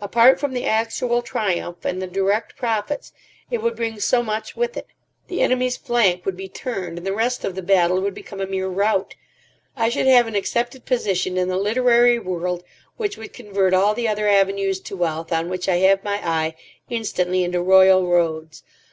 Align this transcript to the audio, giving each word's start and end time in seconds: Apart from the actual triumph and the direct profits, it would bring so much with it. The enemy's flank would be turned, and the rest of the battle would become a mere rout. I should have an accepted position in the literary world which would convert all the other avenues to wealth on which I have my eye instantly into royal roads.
Apart 0.00 0.40
from 0.40 0.54
the 0.54 0.64
actual 0.64 1.22
triumph 1.22 1.84
and 1.84 2.02
the 2.02 2.08
direct 2.08 2.56
profits, 2.56 3.12
it 3.48 3.62
would 3.62 3.76
bring 3.76 4.00
so 4.00 4.24
much 4.24 4.56
with 4.56 4.76
it. 4.76 4.88
The 5.28 5.40
enemy's 5.40 5.76
flank 5.76 6.26
would 6.26 6.36
be 6.36 6.48
turned, 6.48 6.98
and 6.98 7.06
the 7.06 7.12
rest 7.14 7.44
of 7.44 7.54
the 7.54 7.62
battle 7.62 8.00
would 8.00 8.12
become 8.12 8.40
a 8.40 8.46
mere 8.48 8.66
rout. 8.66 9.14
I 9.76 9.88
should 9.88 10.08
have 10.08 10.26
an 10.26 10.34
accepted 10.34 10.84
position 10.84 11.36
in 11.38 11.46
the 11.46 11.56
literary 11.56 12.18
world 12.18 12.64
which 12.96 13.16
would 13.18 13.32
convert 13.32 13.72
all 13.72 13.94
the 13.94 14.08
other 14.08 14.28
avenues 14.28 14.80
to 14.80 14.96
wealth 14.96 15.32
on 15.32 15.48
which 15.48 15.68
I 15.68 15.76
have 15.76 16.02
my 16.02 16.20
eye 16.28 16.56
instantly 16.90 17.44
into 17.44 17.62
royal 17.62 18.04
roads. 18.08 18.64